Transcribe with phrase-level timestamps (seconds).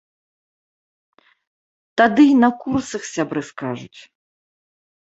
[2.03, 3.99] Тады й на курсах сябры скажуць.